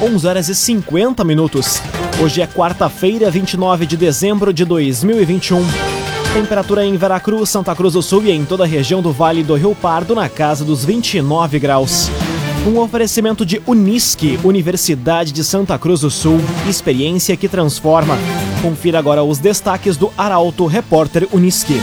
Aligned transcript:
11 0.00 0.26
horas 0.28 0.48
e 0.48 0.54
50 0.54 1.24
minutos. 1.24 1.82
Hoje 2.22 2.40
é 2.40 2.46
quarta-feira, 2.46 3.32
29 3.32 3.84
de 3.84 3.96
dezembro 3.96 4.52
de 4.52 4.64
2021. 4.64 5.60
Temperatura 6.32 6.86
em 6.86 6.96
Veracruz, 6.96 7.48
Santa 7.48 7.74
Cruz 7.74 7.94
do 7.94 8.00
Sul 8.00 8.22
e 8.22 8.30
em 8.30 8.44
toda 8.44 8.62
a 8.62 8.66
região 8.66 9.02
do 9.02 9.10
Vale 9.12 9.42
do 9.42 9.56
Rio 9.56 9.74
Pardo 9.74 10.14
na 10.14 10.28
casa 10.28 10.64
dos 10.64 10.84
29 10.84 11.58
graus. 11.58 12.08
Um 12.64 12.78
oferecimento 12.78 13.44
de 13.44 13.60
Unisque, 13.66 14.38
Universidade 14.44 15.32
de 15.32 15.42
Santa 15.42 15.76
Cruz 15.76 16.02
do 16.02 16.12
Sul, 16.12 16.38
experiência 16.68 17.36
que 17.36 17.48
transforma. 17.48 18.16
Confira 18.62 19.00
agora 19.00 19.24
os 19.24 19.40
destaques 19.40 19.96
do 19.96 20.12
Arauto 20.16 20.64
Repórter 20.66 21.26
Unisque. 21.32 21.80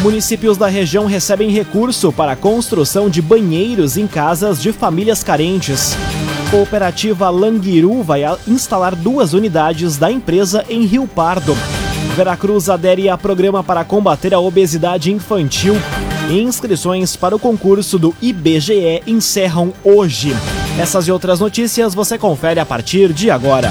Municípios 0.00 0.56
da 0.56 0.68
região 0.68 1.06
recebem 1.06 1.50
recurso 1.50 2.12
para 2.12 2.32
a 2.32 2.36
construção 2.36 3.10
de 3.10 3.20
banheiros 3.20 3.96
em 3.96 4.06
casas 4.06 4.62
de 4.62 4.72
famílias 4.72 5.24
carentes. 5.24 5.96
Cooperativa 6.50 7.28
Languiru 7.28 8.02
vai 8.02 8.22
instalar 8.46 8.94
duas 8.94 9.34
unidades 9.34 9.98
da 9.98 10.10
empresa 10.10 10.64
em 10.68 10.86
Rio 10.86 11.06
Pardo. 11.06 11.54
Veracruz 12.16 12.70
adere 12.70 13.10
a 13.10 13.18
programa 13.18 13.62
para 13.62 13.84
combater 13.84 14.32
a 14.32 14.40
obesidade 14.40 15.12
infantil. 15.12 15.76
Inscrições 16.30 17.16
para 17.16 17.36
o 17.36 17.38
concurso 17.38 17.98
do 17.98 18.16
IBGE 18.22 19.02
encerram 19.06 19.74
hoje. 19.84 20.34
Essas 20.78 21.06
e 21.06 21.12
outras 21.12 21.38
notícias 21.38 21.94
você 21.94 22.16
confere 22.16 22.58
a 22.58 22.64
partir 22.64 23.12
de 23.12 23.30
agora. 23.30 23.70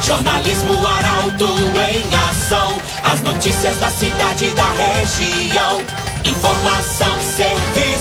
Jornalismo 0.00 0.74
Arauto 0.86 1.44
em 1.44 2.30
ação. 2.30 2.72
As 3.02 3.20
notícias 3.20 3.76
da 3.78 3.88
cidade 3.88 4.44
e 4.44 4.50
da 4.50 4.70
região. 4.74 5.82
Informação, 6.24 7.20
serviço. 7.20 7.91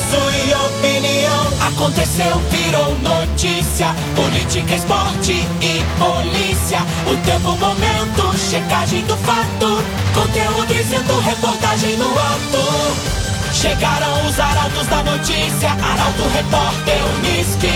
Aconteceu, 1.82 2.38
virou 2.52 2.96
notícia. 3.00 3.88
Política, 4.16 4.76
esporte 4.76 5.32
e 5.32 5.82
polícia. 5.98 6.78
O 7.12 7.18
tempo, 7.26 7.58
momento, 7.58 8.38
checagem 8.38 9.04
do 9.06 9.18
fato. 9.18 9.84
Conteúdo 10.14 10.68
dizendo, 10.68 11.20
reportagem 11.22 11.98
no 11.98 12.06
ato. 12.06 13.52
Chegaram 13.52 14.28
os 14.28 14.40
arautos 14.40 14.86
da 14.86 15.02
notícia. 15.02 15.72
Arauto, 15.72 16.22
repórter, 16.36 17.02
Unisque. 17.18 17.68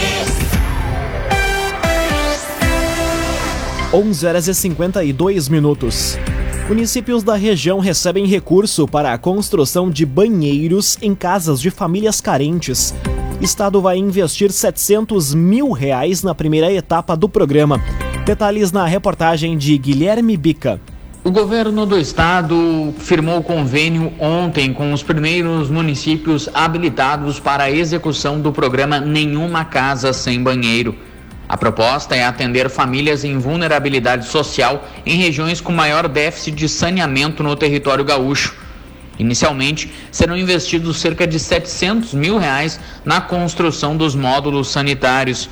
11 3.91 4.27
horas 4.27 4.47
e 4.47 4.53
52 4.53 5.49
minutos. 5.49 6.15
Municípios 6.67 7.23
da 7.23 7.33
região 7.33 7.79
recebem 7.79 8.27
recurso 8.27 8.87
para 8.87 9.13
a 9.13 9.17
construção 9.17 9.89
de 9.89 10.05
banheiros 10.05 10.95
em 11.01 11.15
casas 11.15 11.59
de 11.59 11.71
famílias 11.71 12.21
carentes. 12.21 12.93
Estado 13.41 13.81
vai 13.81 13.97
investir 13.97 14.51
700 14.51 15.33
mil 15.33 15.71
reais 15.71 16.23
na 16.23 16.33
primeira 16.33 16.71
etapa 16.71 17.17
do 17.17 17.27
programa. 17.27 17.81
Detalhes 18.25 18.71
na 18.71 18.85
reportagem 18.85 19.57
de 19.57 19.77
Guilherme 19.77 20.37
Bica. 20.37 20.79
O 21.21 21.31
governo 21.31 21.85
do 21.85 21.97
estado 21.97 22.93
firmou 22.97 23.43
convênio 23.43 24.13
ontem 24.19 24.71
com 24.71 24.93
os 24.93 25.03
primeiros 25.03 25.69
municípios 25.69 26.47
habilitados 26.53 27.39
para 27.39 27.65
a 27.65 27.71
execução 27.71 28.39
do 28.39 28.53
programa 28.53 29.01
Nenhuma 29.01 29.65
Casa 29.65 30.13
Sem 30.13 30.41
Banheiro. 30.41 30.95
A 31.47 31.57
proposta 31.57 32.15
é 32.15 32.23
atender 32.23 32.69
famílias 32.69 33.23
em 33.23 33.37
vulnerabilidade 33.37 34.27
social 34.27 34.87
em 35.05 35.17
regiões 35.17 35.59
com 35.59 35.73
maior 35.73 36.07
déficit 36.07 36.55
de 36.55 36.69
saneamento 36.69 37.43
no 37.43 37.55
território 37.55 38.05
gaúcho. 38.05 38.64
Inicialmente, 39.17 39.91
serão 40.11 40.37
investidos 40.37 40.97
cerca 40.97 41.25
de 41.25 41.39
700 41.39 42.13
mil 42.13 42.37
reais 42.37 42.77
na 43.03 43.21
construção 43.21 43.95
dos 43.95 44.15
módulos 44.15 44.67
sanitários. 44.67 45.49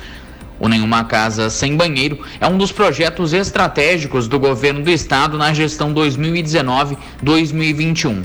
O 0.60 0.68
Nenhuma 0.68 1.04
Casa 1.04 1.50
Sem 1.50 1.76
Banheiro 1.76 2.20
é 2.40 2.46
um 2.46 2.56
dos 2.56 2.70
projetos 2.70 3.32
estratégicos 3.32 4.28
do 4.28 4.38
governo 4.38 4.82
do 4.82 4.90
estado 4.90 5.36
na 5.36 5.52
gestão 5.52 5.92
2019-2021. 5.92 8.24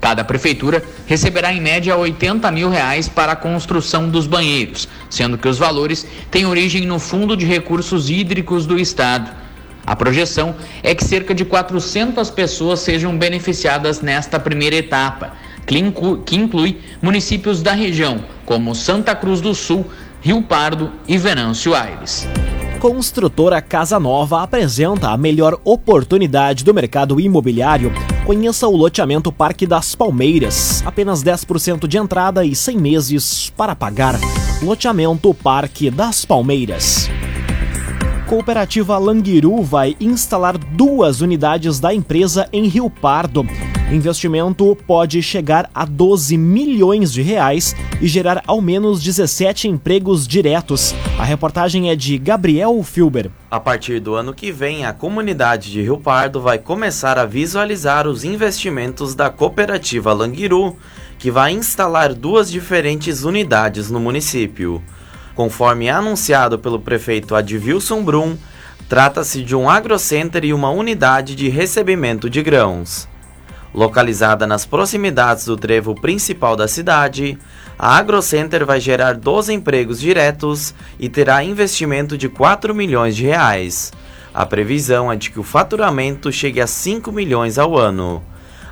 Cada 0.00 0.24
prefeitura 0.24 0.82
receberá 1.06 1.52
em 1.52 1.60
média 1.60 1.94
80 1.94 2.50
mil 2.50 2.70
reais 2.70 3.06
para 3.06 3.32
a 3.32 3.36
construção 3.36 4.08
dos 4.08 4.26
banheiros, 4.26 4.88
sendo 5.10 5.36
que 5.36 5.46
os 5.46 5.58
valores 5.58 6.06
têm 6.30 6.46
origem 6.46 6.86
no 6.86 6.98
Fundo 6.98 7.36
de 7.36 7.44
Recursos 7.44 8.08
Hídricos 8.08 8.66
do 8.66 8.78
Estado. 8.78 9.39
A 9.90 9.96
projeção 9.96 10.54
é 10.84 10.94
que 10.94 11.04
cerca 11.04 11.34
de 11.34 11.44
400 11.44 12.30
pessoas 12.30 12.78
sejam 12.78 13.18
beneficiadas 13.18 14.00
nesta 14.00 14.38
primeira 14.38 14.76
etapa, 14.76 15.32
que 15.66 15.76
inclui 16.36 16.78
municípios 17.02 17.60
da 17.60 17.72
região, 17.72 18.24
como 18.46 18.72
Santa 18.72 19.16
Cruz 19.16 19.40
do 19.40 19.52
Sul, 19.52 19.84
Rio 20.20 20.42
Pardo 20.42 20.92
e 21.08 21.18
Venâncio 21.18 21.74
Aires. 21.74 22.24
Construtora 22.78 23.60
Casa 23.60 23.98
Nova 23.98 24.44
apresenta 24.44 25.08
a 25.08 25.16
melhor 25.16 25.58
oportunidade 25.64 26.62
do 26.62 26.72
mercado 26.72 27.18
imobiliário. 27.18 27.92
Conheça 28.24 28.68
o 28.68 28.76
loteamento 28.76 29.32
Parque 29.32 29.66
das 29.66 29.96
Palmeiras. 29.96 30.84
Apenas 30.86 31.24
10% 31.24 31.88
de 31.88 31.98
entrada 31.98 32.44
e 32.44 32.54
100 32.54 32.78
meses 32.78 33.52
para 33.56 33.74
pagar. 33.74 34.14
Loteamento 34.62 35.34
Parque 35.34 35.90
das 35.90 36.24
Palmeiras. 36.24 37.10
Cooperativa 38.30 38.96
Languiru 38.96 39.60
vai 39.60 39.96
instalar 39.98 40.56
duas 40.56 41.20
unidades 41.20 41.80
da 41.80 41.92
empresa 41.92 42.48
em 42.52 42.68
Rio 42.68 42.88
Pardo. 42.88 43.44
Investimento 43.90 44.78
pode 44.86 45.20
chegar 45.20 45.68
a 45.74 45.84
12 45.84 46.38
milhões 46.38 47.12
de 47.12 47.22
reais 47.22 47.74
e 48.00 48.06
gerar 48.06 48.40
ao 48.46 48.60
menos 48.60 49.02
17 49.02 49.66
empregos 49.66 50.28
diretos. 50.28 50.94
A 51.18 51.24
reportagem 51.24 51.90
é 51.90 51.96
de 51.96 52.16
Gabriel 52.18 52.80
Filber. 52.84 53.32
A 53.50 53.58
partir 53.58 53.98
do 53.98 54.14
ano 54.14 54.32
que 54.32 54.52
vem, 54.52 54.84
a 54.84 54.92
comunidade 54.92 55.72
de 55.72 55.82
Rio 55.82 55.98
Pardo 55.98 56.40
vai 56.40 56.56
começar 56.56 57.18
a 57.18 57.26
visualizar 57.26 58.06
os 58.06 58.22
investimentos 58.22 59.12
da 59.12 59.28
cooperativa 59.28 60.12
Languiru, 60.12 60.76
que 61.18 61.32
vai 61.32 61.50
instalar 61.50 62.14
duas 62.14 62.48
diferentes 62.48 63.24
unidades 63.24 63.90
no 63.90 63.98
município. 63.98 64.80
Conforme 65.40 65.88
anunciado 65.88 66.58
pelo 66.58 66.78
prefeito 66.78 67.34
Advilson 67.34 68.04
Brum, 68.04 68.36
trata-se 68.90 69.42
de 69.42 69.56
um 69.56 69.70
agrocenter 69.70 70.44
e 70.44 70.52
uma 70.52 70.68
unidade 70.68 71.34
de 71.34 71.48
recebimento 71.48 72.28
de 72.28 72.42
grãos. 72.42 73.08
Localizada 73.72 74.46
nas 74.46 74.66
proximidades 74.66 75.46
do 75.46 75.56
trevo 75.56 75.94
principal 75.94 76.56
da 76.56 76.68
cidade, 76.68 77.38
a 77.78 77.96
AgroCenter 77.96 78.66
vai 78.66 78.80
gerar 78.80 79.14
12 79.14 79.54
empregos 79.54 79.98
diretos 79.98 80.74
e 80.98 81.08
terá 81.08 81.42
investimento 81.42 82.18
de 82.18 82.28
4 82.28 82.74
milhões 82.74 83.16
de 83.16 83.24
reais. 83.24 83.94
A 84.34 84.44
previsão 84.44 85.10
é 85.10 85.16
de 85.16 85.30
que 85.30 85.40
o 85.40 85.42
faturamento 85.42 86.30
chegue 86.30 86.60
a 86.60 86.66
5 86.66 87.10
milhões 87.10 87.58
ao 87.58 87.78
ano. 87.78 88.22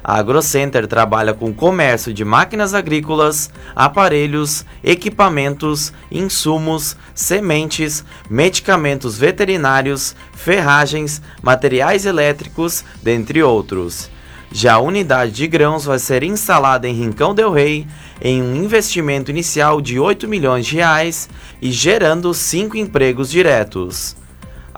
A 0.08 0.20
AgroCenter 0.20 0.86
trabalha 0.86 1.34
com 1.34 1.52
comércio 1.52 2.14
de 2.14 2.24
máquinas 2.24 2.72
agrícolas, 2.72 3.50
aparelhos, 3.76 4.64
equipamentos, 4.82 5.92
insumos, 6.10 6.96
sementes, 7.14 8.02
medicamentos 8.30 9.18
veterinários, 9.18 10.16
ferragens, 10.32 11.20
materiais 11.42 12.06
elétricos, 12.06 12.86
dentre 13.02 13.42
outros. 13.42 14.10
Já 14.50 14.76
a 14.76 14.78
unidade 14.78 15.32
de 15.32 15.46
grãos 15.46 15.84
vai 15.84 15.98
ser 15.98 16.22
instalada 16.22 16.88
em 16.88 16.94
Rincão 16.94 17.34
del 17.34 17.52
Rei 17.52 17.86
em 18.18 18.42
um 18.42 18.56
investimento 18.56 19.30
inicial 19.30 19.78
de 19.78 20.00
8 20.00 20.26
milhões 20.26 20.64
de 20.64 20.76
reais 20.76 21.28
e 21.60 21.70
gerando 21.70 22.32
5 22.32 22.78
empregos 22.78 23.28
diretos. 23.28 24.16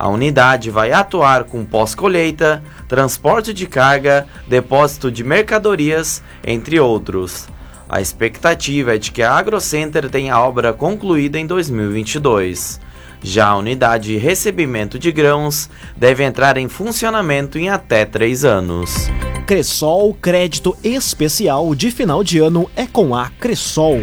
A 0.01 0.07
unidade 0.07 0.71
vai 0.71 0.91
atuar 0.91 1.43
com 1.43 1.63
pós-colheita, 1.63 2.63
transporte 2.87 3.53
de 3.53 3.67
carga, 3.67 4.25
depósito 4.47 5.11
de 5.11 5.23
mercadorias, 5.23 6.23
entre 6.43 6.79
outros. 6.79 7.47
A 7.87 8.01
expectativa 8.01 8.95
é 8.95 8.97
de 8.97 9.11
que 9.11 9.21
a 9.21 9.31
AgroCenter 9.31 10.09
tenha 10.09 10.33
a 10.33 10.43
obra 10.43 10.73
concluída 10.73 11.37
em 11.37 11.45
2022. 11.45 12.81
Já 13.21 13.49
a 13.49 13.57
unidade 13.57 14.05
de 14.05 14.17
recebimento 14.17 14.97
de 14.97 15.11
grãos 15.11 15.69
deve 15.95 16.23
entrar 16.23 16.57
em 16.57 16.67
funcionamento 16.67 17.59
em 17.59 17.69
até 17.69 18.03
três 18.03 18.43
anos. 18.43 19.07
Cressol, 19.45 20.15
crédito 20.15 20.75
especial 20.83 21.75
de 21.75 21.91
final 21.91 22.23
de 22.23 22.39
ano 22.39 22.67
é 22.75 22.87
com 22.87 23.13
a 23.15 23.29
Cressol. 23.39 24.01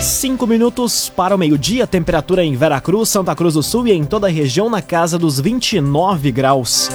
5 0.00 0.46
minutos 0.46 1.08
para 1.08 1.34
o 1.34 1.38
meio-dia, 1.38 1.86
temperatura 1.86 2.44
em 2.44 2.54
Veracruz, 2.54 3.08
Santa 3.08 3.34
Cruz 3.34 3.54
do 3.54 3.62
Sul 3.64 3.88
e 3.88 3.92
em 3.92 4.04
toda 4.04 4.28
a 4.28 4.30
região 4.30 4.70
na 4.70 4.80
casa 4.80 5.18
dos 5.18 5.40
29 5.40 6.30
graus. 6.30 6.88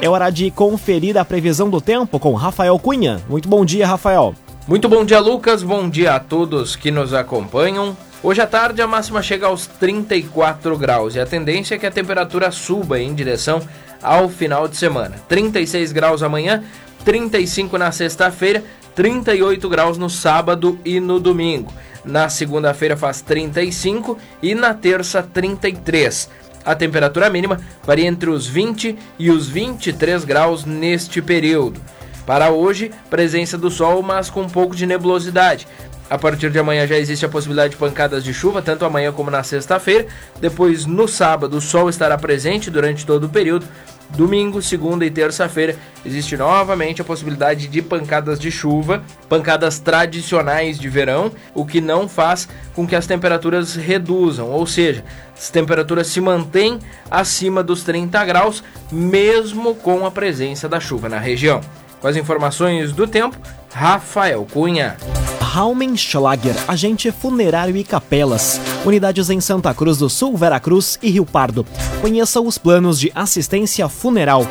É 0.00 0.08
hora 0.08 0.30
de 0.30 0.50
conferir 0.50 1.18
a 1.18 1.24
previsão 1.24 1.68
do 1.68 1.80
tempo 1.80 2.18
com 2.18 2.32
Rafael 2.34 2.78
Cunha. 2.78 3.20
Muito 3.28 3.48
bom 3.48 3.64
dia, 3.64 3.86
Rafael. 3.86 4.34
Muito 4.66 4.88
bom 4.88 5.04
dia, 5.04 5.20
Lucas. 5.20 5.62
Bom 5.62 5.90
dia 5.90 6.14
a 6.14 6.20
todos 6.20 6.74
que 6.74 6.90
nos 6.90 7.12
acompanham. 7.12 7.94
Hoje 8.22 8.40
à 8.40 8.46
tarde 8.46 8.80
a 8.80 8.86
máxima 8.86 9.22
chega 9.22 9.46
aos 9.46 9.66
34 9.66 10.76
graus 10.78 11.16
e 11.16 11.20
a 11.20 11.26
tendência 11.26 11.74
é 11.74 11.78
que 11.78 11.86
a 11.86 11.90
temperatura 11.90 12.50
suba 12.50 12.98
em 12.98 13.14
direção 13.14 13.60
ao 14.02 14.28
final 14.28 14.66
de 14.66 14.76
semana. 14.76 15.16
36 15.28 15.92
graus 15.92 16.22
amanhã, 16.22 16.64
35 17.04 17.76
na 17.76 17.92
sexta-feira, 17.92 18.64
38 18.98 19.68
graus 19.68 19.96
no 19.96 20.10
sábado 20.10 20.76
e 20.84 20.98
no 20.98 21.20
domingo. 21.20 21.72
Na 22.04 22.28
segunda-feira 22.28 22.96
faz 22.96 23.20
35 23.20 24.18
e 24.42 24.56
na 24.56 24.74
terça 24.74 25.22
33. 25.22 26.28
A 26.64 26.74
temperatura 26.74 27.30
mínima 27.30 27.60
varia 27.84 28.08
entre 28.08 28.28
os 28.28 28.48
20 28.48 28.98
e 29.16 29.30
os 29.30 29.46
23 29.46 30.24
graus 30.24 30.64
neste 30.64 31.22
período. 31.22 31.80
Para 32.26 32.50
hoje, 32.50 32.90
presença 33.08 33.56
do 33.56 33.70
sol, 33.70 34.02
mas 34.02 34.30
com 34.30 34.42
um 34.42 34.48
pouco 34.48 34.74
de 34.74 34.84
nebulosidade. 34.84 35.68
A 36.10 36.16
partir 36.16 36.50
de 36.50 36.58
amanhã 36.58 36.86
já 36.86 36.96
existe 36.96 37.26
a 37.26 37.28
possibilidade 37.28 37.72
de 37.72 37.76
pancadas 37.76 38.24
de 38.24 38.32
chuva, 38.32 38.62
tanto 38.62 38.84
amanhã 38.84 39.12
como 39.12 39.30
na 39.30 39.42
sexta-feira. 39.42 40.06
Depois, 40.40 40.86
no 40.86 41.06
sábado, 41.06 41.56
o 41.56 41.60
sol 41.60 41.90
estará 41.90 42.16
presente 42.16 42.70
durante 42.70 43.04
todo 43.04 43.24
o 43.24 43.28
período. 43.28 43.66
Domingo, 44.10 44.62
segunda 44.62 45.04
e 45.04 45.10
terça-feira 45.10 45.76
existe 46.02 46.34
novamente 46.34 47.02
a 47.02 47.04
possibilidade 47.04 47.68
de 47.68 47.82
pancadas 47.82 48.38
de 48.38 48.50
chuva, 48.50 49.02
pancadas 49.28 49.78
tradicionais 49.78 50.78
de 50.78 50.88
verão, 50.88 51.30
o 51.54 51.66
que 51.66 51.78
não 51.78 52.08
faz 52.08 52.48
com 52.74 52.86
que 52.86 52.96
as 52.96 53.06
temperaturas 53.06 53.74
reduzam, 53.74 54.48
ou 54.48 54.66
seja, 54.66 55.04
as 55.36 55.50
temperaturas 55.50 56.06
se 56.06 56.22
mantêm 56.22 56.78
acima 57.10 57.62
dos 57.62 57.84
30 57.84 58.24
graus, 58.24 58.64
mesmo 58.90 59.74
com 59.74 60.06
a 60.06 60.10
presença 60.10 60.70
da 60.70 60.80
chuva 60.80 61.10
na 61.10 61.18
região. 61.18 61.60
Com 62.00 62.08
as 62.08 62.16
informações 62.16 62.92
do 62.92 63.06
tempo, 63.06 63.36
Rafael 63.72 64.46
Cunha. 64.50 64.96
Raumenschlager, 65.40 66.54
agente 66.68 67.10
funerário 67.10 67.76
e 67.76 67.84
capelas. 67.84 68.60
Unidades 68.84 69.30
em 69.30 69.40
Santa 69.40 69.72
Cruz 69.72 69.98
do 69.98 70.10
Sul, 70.10 70.36
Veracruz 70.36 70.98
e 71.02 71.10
Rio 71.10 71.24
Pardo. 71.24 71.66
Conheça 72.00 72.40
os 72.40 72.58
planos 72.58 73.00
de 73.00 73.10
assistência 73.14 73.88
funeral. 73.88 74.46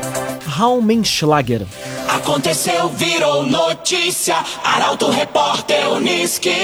Raumenschlager. 0.46 1.66
Aconteceu, 2.08 2.90
virou 2.90 3.44
notícia. 3.44 4.38
Arauto 4.64 5.10
Repórter 5.10 5.92
Uniski. 5.92 6.56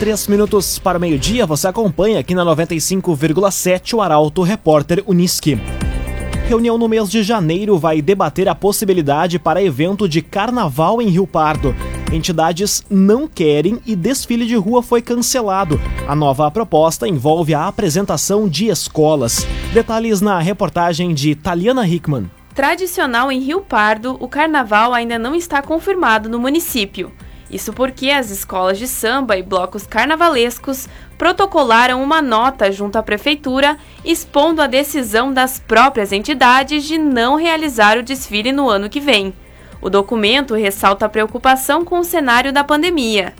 Três 0.00 0.28
minutos 0.28 0.78
para 0.78 0.96
o 0.96 1.00
meio-dia, 1.00 1.44
você 1.44 1.66
acompanha 1.66 2.20
aqui 2.20 2.34
na 2.34 2.44
95,7 2.44 3.94
o 3.94 4.00
Arauto 4.00 4.42
Repórter 4.42 5.02
Uniski. 5.06 5.60
Reunião 6.48 6.78
no 6.78 6.88
mês 6.88 7.10
de 7.10 7.22
janeiro 7.22 7.76
vai 7.76 8.00
debater 8.00 8.48
a 8.48 8.54
possibilidade 8.54 9.38
para 9.38 9.62
evento 9.62 10.08
de 10.08 10.22
carnaval 10.22 11.02
em 11.02 11.08
Rio 11.08 11.26
Pardo. 11.26 11.76
Entidades 12.10 12.82
não 12.88 13.28
querem 13.28 13.78
e 13.84 13.94
desfile 13.94 14.46
de 14.46 14.56
rua 14.56 14.82
foi 14.82 15.02
cancelado. 15.02 15.78
A 16.08 16.16
nova 16.16 16.50
proposta 16.50 17.06
envolve 17.06 17.52
a 17.52 17.66
apresentação 17.66 18.48
de 18.48 18.68
escolas. 18.68 19.46
Detalhes 19.74 20.22
na 20.22 20.38
reportagem 20.38 21.12
de 21.12 21.34
Taliana 21.34 21.86
Hickman. 21.86 22.30
Tradicional 22.54 23.30
em 23.30 23.40
Rio 23.40 23.60
Pardo, 23.60 24.16
o 24.18 24.26
carnaval 24.26 24.94
ainda 24.94 25.18
não 25.18 25.34
está 25.34 25.60
confirmado 25.60 26.30
no 26.30 26.38
município. 26.38 27.12
Isso 27.50 27.72
porque 27.72 28.10
as 28.10 28.30
escolas 28.30 28.78
de 28.78 28.86
samba 28.86 29.36
e 29.36 29.42
blocos 29.42 29.86
carnavalescos 29.86 30.88
protocolaram 31.16 32.02
uma 32.02 32.20
nota 32.20 32.70
junto 32.70 32.96
à 32.96 33.02
prefeitura 33.02 33.78
expondo 34.04 34.60
a 34.60 34.66
decisão 34.66 35.32
das 35.32 35.58
próprias 35.58 36.12
entidades 36.12 36.84
de 36.84 36.98
não 36.98 37.36
realizar 37.36 37.96
o 37.96 38.02
desfile 38.02 38.52
no 38.52 38.68
ano 38.68 38.90
que 38.90 39.00
vem. 39.00 39.32
O 39.80 39.88
documento 39.88 40.54
ressalta 40.54 41.06
a 41.06 41.08
preocupação 41.08 41.84
com 41.84 42.00
o 42.00 42.04
cenário 42.04 42.52
da 42.52 42.62
pandemia. 42.62 43.32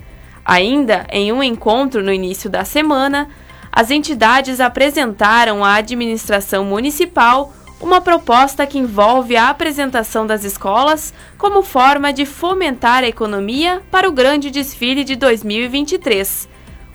Ainda 0.45 1.07
em 1.11 1.31
um 1.31 1.43
encontro 1.43 2.03
no 2.03 2.13
início 2.13 2.49
da 2.49 2.65
semana, 2.65 3.29
as 3.71 3.91
entidades 3.91 4.61
apresentaram 4.61 5.63
à 5.65 5.75
administração 5.75 6.65
municipal 6.65 7.53
uma 7.81 8.01
proposta 8.01 8.67
que 8.67 8.79
envolve 8.79 9.37
a 9.37 9.49
apresentação 9.51 10.27
das 10.27 10.45
escolas 10.45 11.15
como 11.37 11.63
forma 11.63 12.13
de 12.13 12.27
fomentar 12.27 13.05
a 13.05 13.09
economia 13.09 13.83
para 13.91 14.09
o 14.09 14.13
grande 14.13 14.51
desfile 14.51 15.05
de 15.05 15.17
2023. 15.17 16.49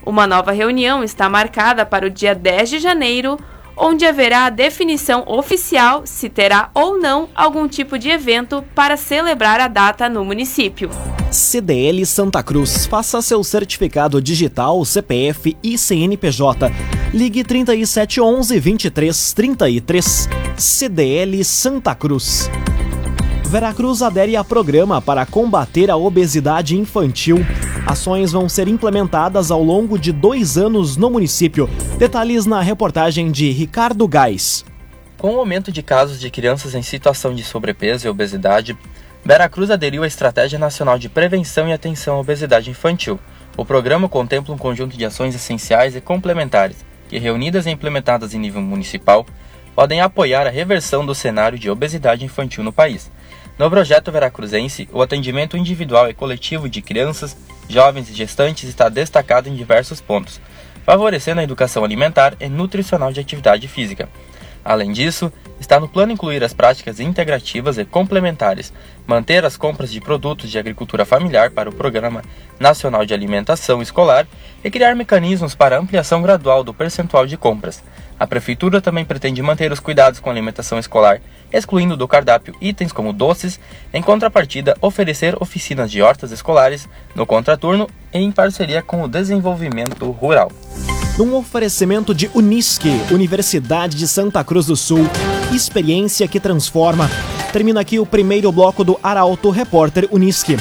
Uma 0.04 0.26
nova 0.26 0.52
reunião 0.52 1.02
está 1.02 1.28
marcada 1.28 1.86
para 1.86 2.06
o 2.06 2.10
dia 2.10 2.34
10 2.34 2.68
de 2.68 2.78
janeiro, 2.78 3.38
onde 3.76 4.04
haverá 4.04 4.44
a 4.44 4.50
definição 4.50 5.24
oficial 5.26 6.02
se 6.04 6.28
terá 6.28 6.70
ou 6.74 7.00
não 7.00 7.28
algum 7.34 7.66
tipo 7.66 7.98
de 7.98 8.10
evento 8.10 8.62
para 8.74 8.96
celebrar 8.96 9.60
a 9.60 9.68
data 9.68 10.08
no 10.08 10.24
município. 10.24 10.90
CDL 11.30 12.04
Santa 12.04 12.42
Cruz. 12.42 12.86
Faça 12.86 13.20
seu 13.22 13.42
certificado 13.42 14.20
digital, 14.20 14.84
CPF 14.84 15.56
e 15.62 15.76
CNPJ. 15.78 16.70
Ligue 17.14 17.44
3711 17.44 18.58
2333. 18.58 20.28
CDL 20.56 21.44
Santa 21.44 21.94
Cruz. 21.94 22.50
Veracruz 23.44 24.02
adere 24.02 24.34
a 24.34 24.42
programa 24.42 25.00
para 25.00 25.24
combater 25.24 25.92
a 25.92 25.96
obesidade 25.96 26.76
infantil. 26.76 27.46
Ações 27.86 28.32
vão 28.32 28.48
ser 28.48 28.66
implementadas 28.66 29.52
ao 29.52 29.62
longo 29.62 29.96
de 29.96 30.10
dois 30.10 30.58
anos 30.58 30.96
no 30.96 31.08
município. 31.08 31.70
Detalhes 31.96 32.46
na 32.46 32.60
reportagem 32.60 33.30
de 33.30 33.48
Ricardo 33.52 34.08
Gás. 34.08 34.64
Com 35.16 35.36
o 35.36 35.38
aumento 35.38 35.70
de 35.70 35.84
casos 35.84 36.18
de 36.18 36.28
crianças 36.30 36.74
em 36.74 36.82
situação 36.82 37.32
de 37.32 37.44
sobrepeso 37.44 38.08
e 38.08 38.10
obesidade, 38.10 38.76
Veracruz 39.24 39.70
aderiu 39.70 40.02
à 40.02 40.06
Estratégia 40.08 40.58
Nacional 40.58 40.98
de 40.98 41.08
Prevenção 41.08 41.68
e 41.68 41.72
Atenção 41.72 42.16
à 42.16 42.20
Obesidade 42.20 42.70
Infantil. 42.70 43.20
O 43.56 43.64
programa 43.64 44.08
contempla 44.08 44.52
um 44.52 44.58
conjunto 44.58 44.96
de 44.96 45.04
ações 45.04 45.32
essenciais 45.32 45.94
e 45.94 46.00
complementares, 46.00 46.78
que, 47.14 47.18
reunidas 47.20 47.64
e 47.64 47.70
implementadas 47.70 48.34
em 48.34 48.40
nível 48.40 48.60
municipal, 48.60 49.24
podem 49.72 50.00
apoiar 50.00 50.48
a 50.48 50.50
reversão 50.50 51.06
do 51.06 51.14
cenário 51.14 51.56
de 51.56 51.70
obesidade 51.70 52.24
infantil 52.24 52.64
no 52.64 52.72
país. 52.72 53.08
No 53.56 53.70
projeto 53.70 54.10
veracruzense, 54.10 54.88
o 54.92 55.00
atendimento 55.00 55.56
individual 55.56 56.10
e 56.10 56.14
coletivo 56.14 56.68
de 56.68 56.82
crianças, 56.82 57.36
jovens 57.68 58.10
e 58.10 58.14
gestantes 58.14 58.68
está 58.68 58.88
destacado 58.88 59.48
em 59.48 59.54
diversos 59.54 60.00
pontos, 60.00 60.40
favorecendo 60.84 61.40
a 61.40 61.44
educação 61.44 61.84
alimentar 61.84 62.34
e 62.40 62.48
nutricional 62.48 63.12
de 63.12 63.20
atividade 63.20 63.68
física. 63.68 64.08
Além 64.64 64.92
disso, 64.92 65.30
está 65.60 65.78
no 65.78 65.88
plano 65.88 66.12
incluir 66.12 66.42
as 66.42 66.54
práticas 66.54 66.98
integrativas 66.98 67.76
e 67.76 67.84
complementares, 67.84 68.72
manter 69.06 69.44
as 69.44 69.56
compras 69.56 69.92
de 69.92 70.00
produtos 70.00 70.50
de 70.50 70.58
agricultura 70.58 71.04
familiar 71.04 71.50
para 71.50 71.68
o 71.68 71.72
Programa 71.72 72.22
Nacional 72.58 73.04
de 73.04 73.12
Alimentação 73.12 73.82
Escolar 73.82 74.26
e 74.64 74.70
criar 74.70 74.94
mecanismos 74.94 75.54
para 75.54 75.78
ampliação 75.78 76.22
gradual 76.22 76.64
do 76.64 76.72
percentual 76.72 77.26
de 77.26 77.36
compras. 77.36 77.82
A 78.18 78.26
Prefeitura 78.26 78.80
também 78.80 79.04
pretende 79.04 79.42
manter 79.42 79.70
os 79.72 79.80
cuidados 79.80 80.20
com 80.20 80.30
a 80.30 80.32
alimentação 80.32 80.78
escolar, 80.78 81.20
excluindo 81.52 81.96
do 81.96 82.08
cardápio 82.08 82.54
itens 82.60 82.92
como 82.92 83.12
doces, 83.12 83.60
em 83.92 84.00
contrapartida, 84.00 84.76
oferecer 84.80 85.36
oficinas 85.40 85.90
de 85.90 86.00
hortas 86.00 86.30
escolares 86.30 86.88
no 87.14 87.26
contraturno 87.26 87.88
e 88.12 88.18
em 88.18 88.32
parceria 88.32 88.82
com 88.82 89.02
o 89.02 89.08
desenvolvimento 89.08 90.10
rural. 90.10 90.50
Num 91.16 91.36
oferecimento 91.36 92.12
de 92.12 92.28
Unisque, 92.34 92.90
Universidade 93.12 93.96
de 93.96 94.08
Santa 94.08 94.42
Cruz 94.42 94.66
do 94.66 94.74
Sul, 94.74 95.06
experiência 95.52 96.26
que 96.26 96.40
transforma. 96.40 97.08
Termina 97.52 97.80
aqui 97.80 98.00
o 98.00 98.06
primeiro 98.06 98.50
bloco 98.50 98.82
do 98.82 98.98
Arauto 99.00 99.48
Repórter 99.50 100.08
Unisque. 100.10 100.56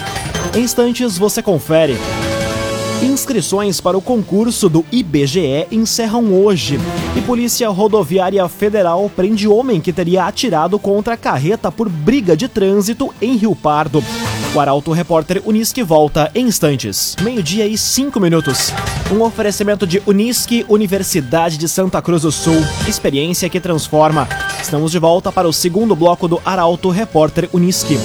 Em 0.55 0.59
instantes 0.59 1.17
você 1.17 1.41
confere. 1.41 1.97
Inscrições 3.01 3.81
para 3.81 3.97
o 3.97 4.01
concurso 4.01 4.69
do 4.69 4.85
IBGE 4.91 5.65
encerram 5.71 6.31
hoje. 6.31 6.79
E 7.17 7.21
Polícia 7.21 7.67
Rodoviária 7.69 8.47
Federal 8.47 9.09
prende 9.09 9.47
homem 9.47 9.81
que 9.81 9.91
teria 9.91 10.25
atirado 10.25 10.77
contra 10.77 11.15
a 11.15 11.17
carreta 11.17 11.71
por 11.71 11.89
briga 11.89 12.37
de 12.37 12.47
trânsito 12.47 13.11
em 13.19 13.35
Rio 13.37 13.55
Pardo. 13.55 14.03
O 14.55 14.59
Arauto 14.59 14.91
Repórter 14.91 15.41
Unisque 15.45 15.81
volta 15.81 16.29
em 16.35 16.45
instantes. 16.45 17.15
Meio-dia 17.23 17.65
e 17.65 17.75
cinco 17.75 18.19
minutos. 18.19 18.71
Um 19.11 19.23
oferecimento 19.23 19.87
de 19.87 19.99
Unisque, 20.05 20.63
Universidade 20.69 21.57
de 21.57 21.67
Santa 21.67 21.99
Cruz 22.03 22.21
do 22.21 22.31
Sul. 22.31 22.61
Experiência 22.87 23.49
que 23.49 23.59
transforma. 23.59 24.29
Estamos 24.61 24.91
de 24.91 24.99
volta 24.99 25.31
para 25.31 25.47
o 25.47 25.53
segundo 25.53 25.95
bloco 25.95 26.27
do 26.27 26.39
Arauto 26.45 26.91
Repórter 26.91 27.49
Unisque. 27.51 27.97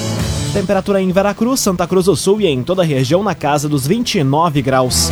Temperatura 0.51 0.99
em 0.99 1.11
Veracruz, 1.11 1.59
Santa 1.59 1.85
Cruz 1.85 2.07
do 2.07 2.15
Sul 2.15 2.41
e 2.41 2.47
em 2.47 2.63
toda 2.63 2.81
a 2.81 2.85
região 2.85 3.21
na 3.21 3.35
casa 3.35 3.69
dos 3.69 3.85
29 3.85 4.63
graus. 4.63 5.11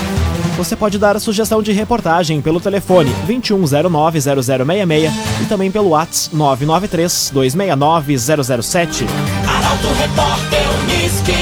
Você 0.57 0.75
pode 0.75 0.97
dar 0.97 1.15
a 1.15 1.19
sugestão 1.19 1.61
de 1.61 1.71
reportagem 1.71 2.41
pelo 2.41 2.59
telefone 2.59 3.11
2109-0066 3.27 5.11
e 5.43 5.45
também 5.45 5.69
pelo 5.69 5.89
WhatsApp 5.89 6.35
993-269-007. 6.35 9.05
Arauto 9.77 9.93
Repórter 9.93 10.61
Uniski. 10.81 11.33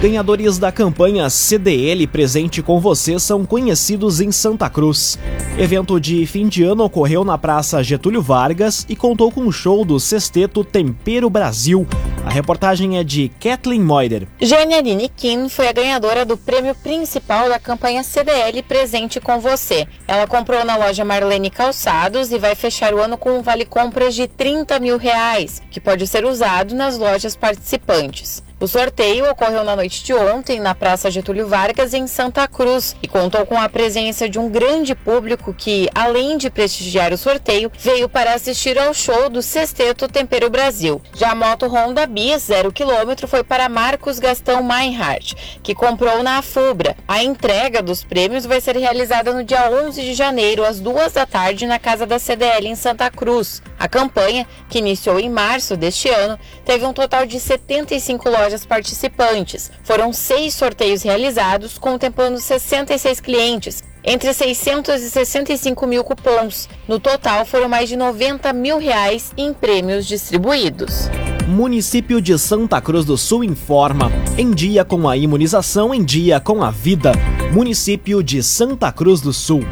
Ganhadores 0.00 0.58
da 0.58 0.70
campanha 0.70 1.30
CDL 1.30 2.06
Presente 2.06 2.60
com 2.60 2.80
Você 2.80 3.18
são 3.18 3.46
conhecidos 3.46 4.20
em 4.20 4.30
Santa 4.30 4.68
Cruz. 4.68 5.18
Evento 5.56 5.98
de 6.00 6.26
fim 6.26 6.48
de 6.48 6.64
ano 6.64 6.84
ocorreu 6.84 7.24
na 7.24 7.38
Praça 7.38 7.82
Getúlio 7.82 8.20
Vargas 8.20 8.84
e 8.88 8.96
contou 8.96 9.30
com 9.30 9.46
o 9.46 9.52
show 9.52 9.84
do 9.84 9.98
Sexteto 9.98 10.64
Tempero 10.64 11.30
Brasil. 11.30 11.86
A 12.24 12.30
reportagem 12.30 12.98
é 12.98 13.04
de 13.04 13.28
Kathleen 13.40 13.80
Moider. 13.80 14.28
Janialine 14.40 15.08
Kim 15.08 15.48
foi 15.48 15.68
a 15.68 15.72
ganhadora 15.72 16.24
do 16.24 16.36
prêmio 16.36 16.74
principal 16.74 17.48
da 17.48 17.58
campanha 17.58 18.04
CDL 18.04 18.62
Presente 18.62 19.20
com 19.20 19.40
Você. 19.40 19.86
Ela 20.06 20.26
comprou 20.26 20.64
na 20.64 20.76
loja 20.76 21.04
Marlene 21.04 21.50
Calçados 21.50 22.30
e 22.30 22.38
vai 22.38 22.54
fechar 22.54 22.94
o 22.94 23.02
ano 23.02 23.18
com 23.18 23.38
um 23.38 23.42
vale 23.42 23.64
compras 23.64 24.14
de 24.14 24.28
30 24.28 24.78
mil 24.78 24.98
reais, 24.98 25.60
que 25.70 25.80
pode 25.80 26.06
ser 26.06 26.24
usado 26.24 26.74
nas 26.74 26.96
lojas 26.96 27.34
participantes. 27.34 28.42
O 28.62 28.68
sorteio 28.68 29.28
ocorreu 29.28 29.64
na 29.64 29.74
noite 29.74 30.04
de 30.04 30.14
ontem 30.14 30.60
na 30.60 30.72
Praça 30.72 31.10
Getúlio 31.10 31.48
Vargas, 31.48 31.92
em 31.94 32.06
Santa 32.06 32.46
Cruz, 32.46 32.94
e 33.02 33.08
contou 33.08 33.44
com 33.44 33.60
a 33.60 33.68
presença 33.68 34.28
de 34.28 34.38
um 34.38 34.48
grande 34.48 34.94
público 34.94 35.52
que, 35.52 35.88
além 35.92 36.38
de 36.38 36.48
prestigiar 36.48 37.12
o 37.12 37.18
sorteio, 37.18 37.72
veio 37.76 38.08
para 38.08 38.34
assistir 38.34 38.78
ao 38.78 38.94
show 38.94 39.28
do 39.28 39.42
Sexteto 39.42 40.06
Tempero 40.06 40.48
Brasil. 40.48 41.02
Já 41.12 41.32
a 41.32 41.34
moto 41.34 41.66
Honda 41.66 42.06
Bis, 42.06 42.42
zero 42.42 42.70
quilômetro, 42.70 43.26
foi 43.26 43.42
para 43.42 43.68
Marcos 43.68 44.20
Gastão 44.20 44.62
Meinhardt, 44.62 45.58
que 45.60 45.74
comprou 45.74 46.22
na 46.22 46.38
Afubra. 46.38 46.94
A 47.08 47.20
entrega 47.20 47.82
dos 47.82 48.04
prêmios 48.04 48.46
vai 48.46 48.60
ser 48.60 48.76
realizada 48.76 49.34
no 49.34 49.42
dia 49.42 49.68
11 49.72 50.00
de 50.00 50.14
janeiro, 50.14 50.64
às 50.64 50.78
duas 50.78 51.14
da 51.14 51.26
tarde, 51.26 51.66
na 51.66 51.80
casa 51.80 52.06
da 52.06 52.20
CDL 52.20 52.68
em 52.68 52.76
Santa 52.76 53.10
Cruz. 53.10 53.60
A 53.82 53.88
campanha, 53.88 54.46
que 54.68 54.78
iniciou 54.78 55.18
em 55.18 55.28
março 55.28 55.76
deste 55.76 56.08
ano, 56.08 56.38
teve 56.64 56.86
um 56.86 56.92
total 56.92 57.26
de 57.26 57.40
75 57.40 58.30
lojas 58.30 58.64
participantes. 58.64 59.72
Foram 59.82 60.12
seis 60.12 60.54
sorteios 60.54 61.02
realizados, 61.02 61.78
contemplando 61.78 62.38
66 62.38 63.18
clientes, 63.18 63.82
entre 64.04 64.32
665 64.32 65.84
mil 65.84 66.04
cupons. 66.04 66.68
No 66.86 67.00
total, 67.00 67.44
foram 67.44 67.68
mais 67.68 67.88
de 67.88 67.96
90 67.96 68.52
mil 68.52 68.78
reais 68.78 69.32
em 69.36 69.52
prêmios 69.52 70.06
distribuídos. 70.06 71.10
Município 71.48 72.20
de 72.20 72.38
Santa 72.38 72.80
Cruz 72.80 73.04
do 73.04 73.18
Sul 73.18 73.42
informa: 73.42 74.12
em 74.38 74.52
dia 74.52 74.84
com 74.84 75.08
a 75.08 75.16
imunização, 75.16 75.92
em 75.92 76.04
dia 76.04 76.38
com 76.38 76.62
a 76.62 76.70
vida. 76.70 77.10
Município 77.52 78.22
de 78.22 78.44
Santa 78.44 78.92
Cruz 78.92 79.20
do 79.20 79.32
Sul. 79.32 79.64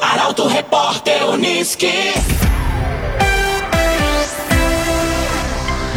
Arauto 0.00 0.46
Repórter 0.46 1.28
Uniski. 1.30 1.90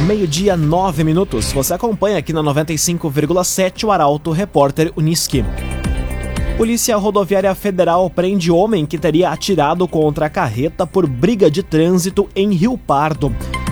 Meio-dia, 0.08 0.58
nove 0.58 1.04
minutos. 1.04 1.52
Você 1.52 1.76
acompanha 1.76 2.18
aqui 2.18 2.34
na 2.34 2.42
95,7 2.42 3.84
o 3.84 3.92
Arauto 3.92 4.32
Repórter 4.32 4.92
Uniski. 4.98 5.46
Polícia 6.58 6.98
Rodoviária 6.98 7.54
Federal 7.54 8.10
prende 8.10 8.52
homem 8.52 8.84
que 8.84 8.98
teria 8.98 9.30
atirado 9.30 9.88
contra 9.88 10.26
a 10.26 10.30
carreta 10.30 10.88
por 10.88 11.06
briga 11.06 11.52
de 11.52 11.62
trânsito 11.62 12.28
em 12.36 12.52
Rio 12.52 12.76
Pardo. 12.76 13.28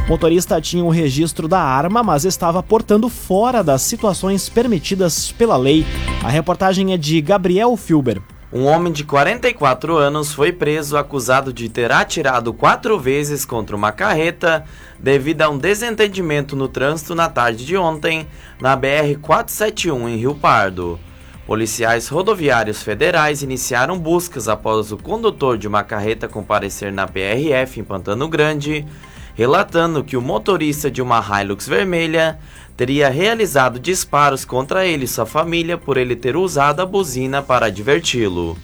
O 0.05 0.09
motorista 0.09 0.61
tinha 0.61 0.83
o 0.83 0.89
registro 0.89 1.47
da 1.47 1.59
arma, 1.59 2.03
mas 2.03 2.25
estava 2.25 2.61
portando 2.61 3.09
fora 3.09 3.63
das 3.63 3.81
situações 3.81 4.49
permitidas 4.49 5.31
pela 5.31 5.57
lei. 5.57 5.83
A 6.23 6.29
reportagem 6.29 6.93
é 6.93 6.97
de 6.97 7.19
Gabriel 7.21 7.75
Filber. 7.75 8.21
Um 8.53 8.65
homem 8.65 8.93
de 8.93 9.03
44 9.03 9.97
anos 9.97 10.31
foi 10.31 10.51
preso 10.51 10.95
acusado 10.95 11.51
de 11.51 11.67
ter 11.67 11.91
atirado 11.91 12.53
quatro 12.53 12.99
vezes 12.99 13.45
contra 13.45 13.75
uma 13.75 13.91
carreta 13.91 14.63
devido 14.99 15.41
a 15.41 15.49
um 15.49 15.57
desentendimento 15.57 16.55
no 16.55 16.67
trânsito 16.67 17.15
na 17.15 17.29
tarde 17.29 17.65
de 17.65 17.75
ontem 17.75 18.27
na 18.61 18.77
BR-471 18.77 20.07
em 20.07 20.17
Rio 20.17 20.35
Pardo. 20.35 20.99
Policiais 21.45 22.07
rodoviários 22.07 22.81
federais 22.81 23.43
iniciaram 23.43 23.99
buscas 23.99 24.47
após 24.47 24.91
o 24.91 24.97
condutor 24.97 25.59
de 25.59 25.67
uma 25.67 25.83
carreta 25.83 26.27
comparecer 26.27 26.91
na 26.91 27.05
PRF 27.05 27.79
em 27.79 27.83
Pantano 27.83 28.27
Grande, 28.27 28.83
relatando 29.35 30.03
que 30.03 30.17
o 30.17 30.21
motorista 30.21 30.89
de 30.89 31.03
uma 31.03 31.19
Hilux 31.19 31.67
vermelha 31.67 32.39
teria 32.75 33.09
realizado 33.09 33.79
disparos 33.79 34.43
contra 34.43 34.87
ele 34.87 35.05
e 35.05 35.07
sua 35.07 35.27
família 35.27 35.77
por 35.77 35.97
ele 35.97 36.15
ter 36.15 36.35
usado 36.35 36.81
a 36.81 36.85
buzina 36.85 37.43
para 37.43 37.67
adverti-lo. 37.67 38.57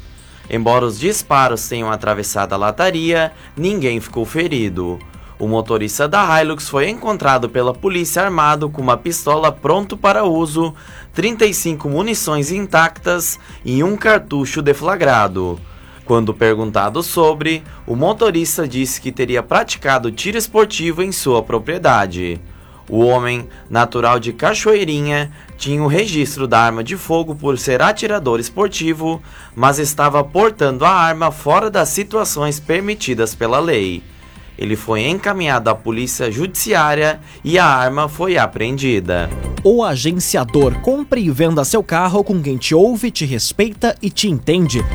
Embora 0.50 0.84
os 0.84 1.00
disparos 1.00 1.68
tenham 1.70 1.92
atravessado 1.92 2.54
a 2.54 2.58
lataria, 2.58 3.32
ninguém 3.56 4.02
ficou 4.02 4.26
ferido. 4.26 4.98
O 5.42 5.48
motorista 5.48 6.08
da 6.08 6.40
Hilux 6.40 6.70
foi 6.70 6.88
encontrado 6.88 7.50
pela 7.50 7.74
polícia 7.74 8.22
armado 8.22 8.70
com 8.70 8.80
uma 8.80 8.96
pistola 8.96 9.52
pronto 9.52 9.98
para 9.98 10.24
uso, 10.24 10.72
35 11.16 11.90
munições 11.90 12.52
intactas 12.52 13.40
e 13.66 13.84
um 13.84 13.98
cartucho 13.98 14.62
deflagrado. 14.62 15.60
Quando 16.06 16.32
perguntado 16.32 17.02
sobre, 17.02 17.64
o 17.88 17.96
motorista 17.96 18.68
disse 18.68 19.02
que 19.02 19.12
teria 19.12 19.42
praticado 19.42 20.12
tiro 20.12 20.38
esportivo 20.38 21.02
em 21.02 21.12
sua 21.12 21.42
propriedade. 21.42 22.40
O 22.88 23.00
homem, 23.00 23.50
natural 23.68 24.20
de 24.20 24.34
Cachoeirinha, 24.34 25.32
tinha 25.58 25.82
o 25.82 25.88
registro 25.88 26.48
da 26.48 26.60
arma 26.60 26.84
de 26.84 26.96
fogo 26.96 27.34
por 27.34 27.58
ser 27.58 27.82
atirador 27.82 28.40
esportivo, 28.40 29.20
mas 29.56 29.80
estava 29.80 30.24
portando 30.24 30.86
a 30.86 30.92
arma 30.92 31.32
fora 31.32 31.72
das 31.72 31.90
situações 31.90 32.60
permitidas 32.60 33.34
pela 33.34 33.60
lei. 33.60 34.04
Ele 34.62 34.76
foi 34.76 35.08
encaminhado 35.08 35.72
à 35.72 35.76
polícia 35.76 36.32
judiciária 36.32 37.20
e 37.44 37.58
a 37.58 37.66
arma 37.66 38.08
foi 38.08 38.38
apreendida. 38.38 39.28
O 39.64 39.84
agenciador 39.84 40.80
compre 40.82 41.20
e 41.20 41.32
venda 41.32 41.66
seu 41.66 41.82
carro 41.82 42.24
com 42.24 42.40
quem 42.40 42.58
te 42.58 42.76
ouve, 42.76 43.10
te 43.10 43.26
respeita 43.26 43.96
e 44.00 44.12
te 44.12 44.30
entende. 44.30 44.86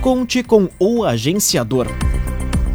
Conte 0.00 0.42
com 0.42 0.68
o 0.76 1.04
agenciador. 1.04 1.86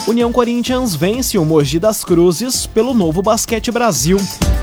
União 0.07 0.31
Corinthians 0.31 0.95
vence 0.95 1.37
o 1.37 1.45
Mogi 1.45 1.81
das 1.81 2.05
Cruzes 2.05 2.67
pelo 2.67 2.95
Novo 2.95 3.21
Basquete 3.21 3.73
Brasil. 3.73 4.17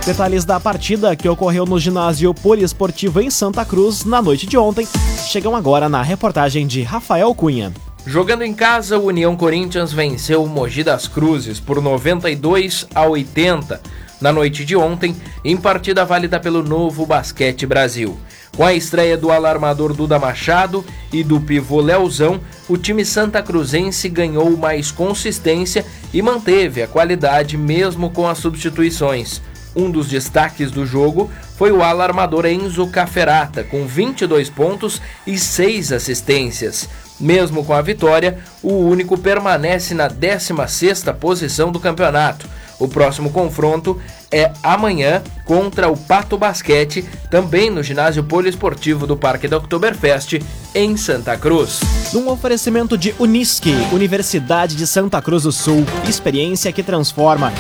Detalhes 0.05 0.45
da 0.45 0.61
partida 0.61 1.13
que 1.13 1.27
ocorreu 1.27 1.65
no 1.65 1.77
ginásio 1.77 2.33
poliesportivo 2.33 3.19
em 3.19 3.29
Santa 3.29 3.65
Cruz 3.65 4.05
na 4.05 4.21
noite 4.21 4.47
de 4.47 4.57
ontem 4.57 4.87
chegam 5.29 5.57
agora 5.57 5.89
na 5.89 6.01
reportagem 6.01 6.65
de 6.65 6.81
Rafael 6.81 7.35
Cunha. 7.35 7.73
Jogando 8.05 8.43
em 8.43 8.53
casa, 8.53 8.97
o 8.97 9.07
União 9.07 9.35
Corinthians 9.35 9.91
venceu 9.91 10.41
o 10.41 10.47
Mogi 10.47 10.85
das 10.85 11.05
Cruzes 11.05 11.59
por 11.59 11.81
92 11.81 12.87
a 12.95 13.05
80 13.05 13.81
na 14.19 14.31
noite 14.31 14.65
de 14.65 14.75
ontem, 14.75 15.15
em 15.43 15.55
partida 15.55 16.03
válida 16.03 16.39
pelo 16.39 16.63
Novo 16.63 17.05
Basquete 17.05 17.65
Brasil. 17.65 18.17
Com 18.55 18.65
a 18.65 18.73
estreia 18.73 19.15
do 19.15 19.31
alarmador 19.31 19.93
Duda 19.93 20.17
Machado 20.17 20.83
e 21.13 21.23
do 21.23 21.39
pivô 21.39 21.79
Leozão, 21.79 22.39
o 22.67 22.75
time 22.75 23.05
santa 23.05 23.41
cruzense 23.43 24.09
ganhou 24.09 24.57
mais 24.57 24.91
consistência 24.91 25.85
e 26.11 26.21
manteve 26.21 26.81
a 26.81 26.87
qualidade 26.87 27.55
mesmo 27.57 28.09
com 28.09 28.27
as 28.27 28.39
substituições. 28.39 29.41
Um 29.75 29.91
dos 29.91 30.07
destaques 30.07 30.71
do 30.71 30.87
jogo 30.87 31.29
foi 31.55 31.71
o 31.71 31.83
alarmador 31.83 32.47
Enzo 32.47 32.87
Caferata, 32.87 33.63
com 33.63 33.85
22 33.85 34.49
pontos 34.49 34.99
e 35.27 35.37
6 35.37 35.91
assistências. 35.91 36.89
Mesmo 37.19 37.63
com 37.63 37.73
a 37.73 37.81
vitória, 37.81 38.39
o 38.63 38.73
único 38.73 39.17
permanece 39.17 39.93
na 39.93 40.09
16ª 40.09 41.13
posição 41.13 41.71
do 41.71 41.79
campeonato. 41.79 42.47
O 42.79 42.87
próximo 42.87 43.31
confronto 43.31 43.99
é 44.31 44.51
amanhã 44.61 45.23
contra 45.45 45.89
o 45.89 45.97
Pato 45.97 46.37
Basquete, 46.37 47.03
também 47.31 47.69
no 47.69 47.81
ginásio 47.81 48.23
poliesportivo 48.23 49.07
do 49.07 49.17
Parque 49.17 49.47
da 49.47 49.57
Oktoberfest, 49.57 50.39
em 50.75 50.95
Santa 50.95 51.37
Cruz. 51.37 51.79
Num 52.13 52.29
oferecimento 52.29 52.97
de 52.97 53.15
Unisque, 53.17 53.73
Universidade 53.91 54.75
de 54.75 54.85
Santa 54.85 55.21
Cruz 55.21 55.43
do 55.43 55.51
Sul, 55.51 55.85
experiência 56.07 56.71
que 56.71 56.83
transforma. 56.83 57.51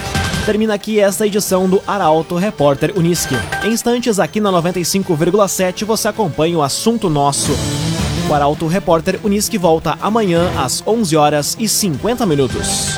Termina 0.45 0.75
aqui 0.75 0.99
esta 0.99 1.27
edição 1.27 1.67
do 1.67 1.81
Arauto 1.85 2.35
Repórter 2.35 2.93
Unisque. 2.95 3.35
Em 3.63 3.71
instantes, 3.71 4.19
aqui 4.19 4.39
na 4.39 4.51
95,7, 4.51 5.83
você 5.83 6.07
acompanha 6.07 6.57
o 6.57 6.61
assunto 6.61 7.09
nosso. 7.09 7.51
O 8.29 8.33
Arauto 8.33 8.67
Repórter 8.67 9.19
Unisque 9.23 9.57
volta 9.57 9.97
amanhã 10.01 10.49
às 10.57 10.81
11 10.85 11.15
horas 11.15 11.57
e 11.59 11.67
50 11.67 12.25
minutos. 12.25 12.97